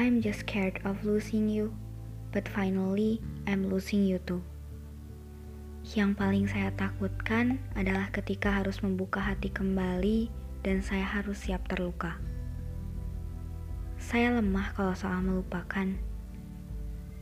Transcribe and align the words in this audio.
I'm 0.00 0.24
just 0.24 0.48
scared 0.48 0.80
of 0.88 1.04
losing 1.04 1.52
you, 1.52 1.76
but 2.32 2.48
finally 2.48 3.20
I'm 3.44 3.68
losing 3.68 4.08
you 4.08 4.16
too. 4.24 4.40
Yang 5.92 6.10
paling 6.16 6.46
saya 6.48 6.72
takutkan 6.72 7.60
adalah 7.76 8.08
ketika 8.08 8.48
harus 8.48 8.80
membuka 8.80 9.20
hati 9.20 9.52
kembali 9.52 10.30
dan 10.64 10.80
saya 10.80 11.04
harus 11.04 11.44
siap 11.44 11.68
terluka. 11.68 12.16
Saya 14.00 14.40
lemah 14.40 14.72
kalau 14.72 14.96
soal 14.96 15.20
melupakan. 15.20 15.92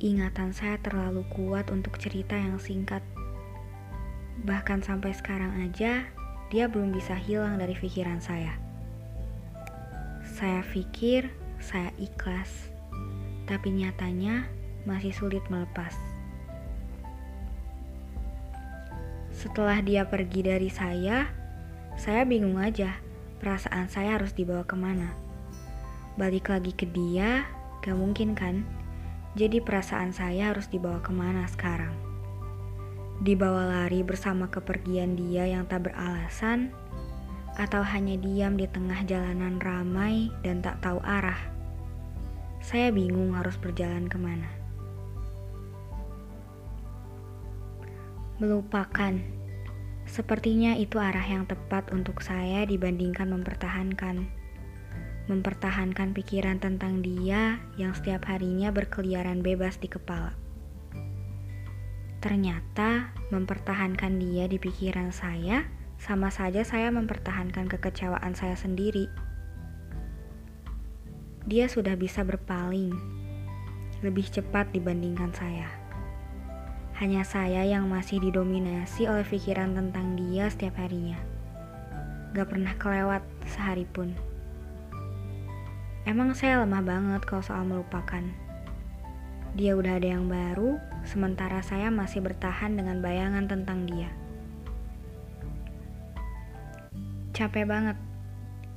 Ingatan 0.00 0.56
saya 0.56 0.80
terlalu 0.80 1.28
kuat 1.28 1.68
untuk 1.68 2.00
cerita 2.00 2.34
yang 2.40 2.56
singkat. 2.56 3.04
Bahkan 4.48 4.80
sampai 4.80 5.12
sekarang 5.12 5.60
aja, 5.60 6.08
dia 6.48 6.64
belum 6.72 6.96
bisa 6.96 7.12
hilang 7.14 7.60
dari 7.60 7.76
pikiran 7.76 8.18
saya. 8.18 8.71
Saya 10.42 10.58
pikir 10.66 11.30
saya 11.62 11.94
ikhlas, 12.02 12.50
tapi 13.46 13.78
nyatanya 13.78 14.50
masih 14.82 15.14
sulit 15.14 15.38
melepas. 15.46 15.94
Setelah 19.30 19.78
dia 19.86 20.02
pergi 20.02 20.42
dari 20.42 20.66
saya, 20.66 21.30
saya 21.94 22.26
bingung 22.26 22.58
aja 22.58 22.98
perasaan 23.38 23.86
saya 23.86 24.18
harus 24.18 24.34
dibawa 24.34 24.66
ke 24.66 24.74
mana. 24.74 25.14
Balik 26.18 26.50
lagi 26.50 26.74
ke 26.74 26.90
dia, 26.90 27.46
gak 27.78 27.94
mungkin 27.94 28.34
kan? 28.34 28.66
Jadi 29.38 29.62
perasaan 29.62 30.10
saya 30.10 30.50
harus 30.50 30.66
dibawa 30.66 30.98
ke 31.06 31.14
mana 31.14 31.46
sekarang? 31.46 31.94
Dibawa 33.22 33.62
lari 33.62 34.02
bersama 34.02 34.50
kepergian 34.50 35.14
dia 35.14 35.46
yang 35.46 35.70
tak 35.70 35.86
beralasan, 35.86 36.74
atau 37.60 37.84
hanya 37.84 38.16
diam 38.16 38.56
di 38.56 38.64
tengah 38.64 39.04
jalanan 39.04 39.60
ramai 39.60 40.32
dan 40.40 40.64
tak 40.64 40.80
tahu 40.80 41.02
arah? 41.04 41.36
Saya 42.62 42.94
bingung 42.94 43.34
harus 43.34 43.58
berjalan 43.58 44.06
ke 44.06 44.16
mana. 44.16 44.48
Melupakan. 48.38 49.18
Sepertinya 50.06 50.74
itu 50.78 50.98
arah 50.98 51.24
yang 51.24 51.46
tepat 51.46 51.90
untuk 51.94 52.22
saya 52.22 52.64
dibandingkan 52.66 53.30
mempertahankan. 53.30 54.26
Mempertahankan 55.30 56.10
pikiran 56.14 56.58
tentang 56.58 57.02
dia 57.02 57.62
yang 57.78 57.94
setiap 57.94 58.26
harinya 58.26 58.74
berkeliaran 58.74 59.42
bebas 59.42 59.78
di 59.78 59.86
kepala. 59.86 60.34
Ternyata 62.22 63.10
mempertahankan 63.34 64.22
dia 64.22 64.46
di 64.46 64.58
pikiran 64.62 65.10
saya 65.10 65.81
sama 66.02 66.34
saja 66.34 66.66
saya 66.66 66.90
mempertahankan 66.90 67.70
kekecewaan 67.70 68.34
saya 68.34 68.58
sendiri 68.58 69.06
dia 71.42 71.66
sudah 71.66 71.98
bisa 71.98 72.22
berpaling 72.22 72.94
lebih 74.02 74.26
cepat 74.30 74.70
dibandingkan 74.70 75.34
saya. 75.34 75.66
Hanya 77.02 77.26
saya 77.26 77.66
yang 77.66 77.90
masih 77.90 78.22
didominasi 78.22 79.10
oleh 79.10 79.26
pikiran 79.26 79.74
tentang 79.74 80.14
dia 80.14 80.46
setiap 80.46 80.78
harinya. 80.78 81.18
Gak 82.30 82.46
pernah 82.46 82.74
kelewat 82.78 83.26
sehari 83.50 83.86
pun. 83.90 84.14
Emang 86.06 86.34
saya 86.34 86.62
lemah 86.62 86.82
banget 86.82 87.22
kalau 87.26 87.42
soal 87.42 87.66
melupakan. 87.66 88.22
Dia 89.58 89.74
udah 89.74 89.98
ada 89.98 90.08
yang 90.14 90.30
baru, 90.30 90.78
sementara 91.02 91.58
saya 91.62 91.90
masih 91.90 92.22
bertahan 92.22 92.74
dengan 92.78 93.02
bayangan 93.02 93.50
tentang 93.50 93.86
dia. 93.86 94.10
Capek 97.42 97.66
banget. 97.66 97.98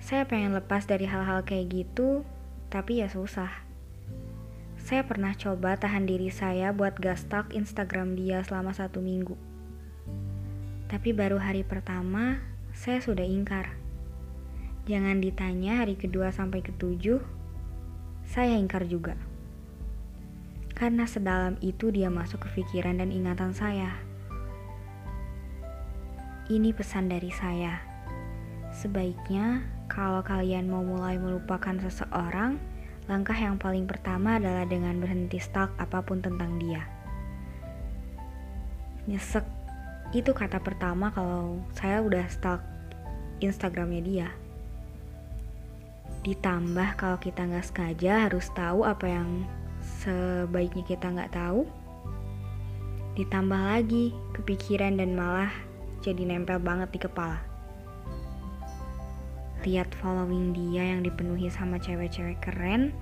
Saya 0.00 0.24
pengen 0.24 0.56
lepas 0.56 0.88
dari 0.88 1.04
hal-hal 1.04 1.44
kayak 1.44 1.76
gitu, 1.76 2.24
tapi 2.72 3.04
ya 3.04 3.08
susah. 3.12 3.52
Saya 4.80 5.04
pernah 5.04 5.36
coba 5.36 5.76
tahan 5.76 6.08
diri 6.08 6.32
saya 6.32 6.72
buat 6.72 6.96
gak 6.96 7.20
stalk 7.20 7.52
Instagram 7.52 8.16
dia 8.16 8.40
selama 8.40 8.72
satu 8.72 9.04
minggu. 9.04 9.36
Tapi 10.88 11.12
baru 11.12 11.36
hari 11.36 11.68
pertama, 11.68 12.40
saya 12.72 13.04
sudah 13.04 13.28
ingkar. 13.28 13.76
Jangan 14.88 15.20
ditanya 15.20 15.84
hari 15.84 16.00
kedua 16.00 16.32
sampai 16.32 16.64
ketujuh, 16.64 17.20
saya 18.24 18.56
ingkar 18.56 18.88
juga. 18.88 19.20
Karena 20.72 21.04
sedalam 21.04 21.60
itu 21.60 21.92
dia 21.92 22.08
masuk 22.08 22.48
ke 22.48 22.64
pikiran 22.64 23.04
dan 23.04 23.12
ingatan 23.12 23.52
saya. 23.52 24.00
Ini 26.48 26.72
pesan 26.72 27.12
dari 27.12 27.28
saya. 27.28 27.95
Sebaiknya 28.76 29.64
kalau 29.88 30.20
kalian 30.20 30.68
mau 30.68 30.84
mulai 30.84 31.16
melupakan 31.16 31.80
seseorang, 31.80 32.60
langkah 33.08 33.32
yang 33.32 33.56
paling 33.56 33.88
pertama 33.88 34.36
adalah 34.36 34.68
dengan 34.68 35.00
berhenti 35.00 35.40
stalk 35.40 35.72
apa 35.80 36.04
pun 36.04 36.20
tentang 36.20 36.60
dia. 36.60 36.84
Nyesek, 39.08 39.48
itu 40.12 40.28
kata 40.36 40.60
pertama 40.60 41.08
kalau 41.08 41.56
saya 41.72 42.04
udah 42.04 42.28
stalk 42.28 42.60
Instagramnya 43.40 44.02
dia. 44.04 44.28
Ditambah 46.28 47.00
kalau 47.00 47.16
kita 47.16 47.48
nggak 47.48 47.64
sengaja 47.64 48.28
harus 48.28 48.52
tahu 48.52 48.84
apa 48.84 49.08
yang 49.08 49.48
sebaiknya 50.04 50.84
kita 50.84 51.16
nggak 51.16 51.32
tahu. 51.32 51.64
Ditambah 53.16 53.62
lagi 53.72 54.12
kepikiran 54.36 55.00
dan 55.00 55.16
malah 55.16 55.48
jadi 56.04 56.28
nempel 56.28 56.60
banget 56.60 56.92
di 56.92 57.00
kepala 57.00 57.55
lihat 59.66 59.90
following 59.98 60.54
dia 60.54 60.94
yang 60.94 61.02
dipenuhi 61.02 61.50
sama 61.50 61.82
cewek-cewek 61.82 62.38
keren, 62.38 62.94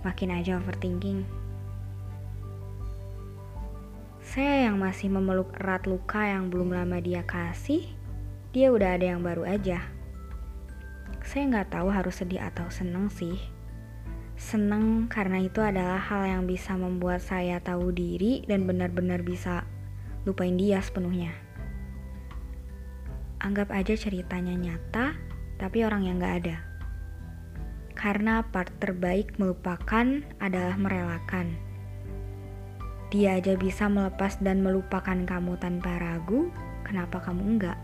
makin 0.00 0.32
aja 0.32 0.56
overthinking. 0.56 1.28
Saya 4.24 4.72
yang 4.72 4.80
masih 4.80 5.12
memeluk 5.12 5.52
erat 5.60 5.84
luka 5.84 6.24
yang 6.24 6.48
belum 6.48 6.72
lama 6.72 7.04
dia 7.04 7.20
kasih, 7.28 7.84
dia 8.56 8.72
udah 8.72 8.96
ada 8.96 9.12
yang 9.12 9.20
baru 9.20 9.44
aja. 9.44 9.84
Saya 11.20 11.52
nggak 11.52 11.76
tahu 11.76 11.92
harus 11.92 12.16
sedih 12.16 12.40
atau 12.40 12.64
seneng 12.72 13.12
sih. 13.12 13.36
Seneng 14.40 15.12
karena 15.12 15.44
itu 15.44 15.60
adalah 15.60 16.00
hal 16.00 16.24
yang 16.24 16.42
bisa 16.48 16.72
membuat 16.80 17.20
saya 17.20 17.60
tahu 17.60 17.92
diri 17.92 18.40
dan 18.48 18.64
benar-benar 18.64 19.20
bisa 19.20 19.68
lupain 20.24 20.56
dia 20.56 20.80
sepenuhnya. 20.80 21.36
Anggap 23.36 23.68
aja 23.68 23.92
ceritanya 23.94 24.56
nyata, 24.56 25.12
tapi 25.56 25.84
orang 25.84 26.08
yang 26.08 26.16
gak 26.20 26.36
ada. 26.44 26.56
Karena 27.96 28.44
part 28.44 28.72
terbaik 28.76 29.40
melupakan 29.40 30.20
adalah 30.40 30.76
merelakan. 30.76 31.56
Dia 33.08 33.40
aja 33.40 33.56
bisa 33.56 33.88
melepas 33.88 34.36
dan 34.42 34.60
melupakan 34.60 35.16
kamu 35.16 35.56
tanpa 35.56 35.96
ragu, 35.96 36.52
kenapa 36.84 37.22
kamu 37.24 37.56
enggak? 37.56 37.78